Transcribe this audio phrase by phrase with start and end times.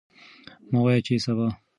[0.71, 1.47] مه وایئ چې سبا.